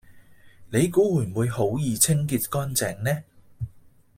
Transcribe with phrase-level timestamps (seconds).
[0.71, 3.21] 你估會唔會好易清潔乾淨呢